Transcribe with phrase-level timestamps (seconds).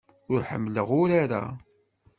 [0.31, 1.43] Ur ḥemmleɣ urar-a.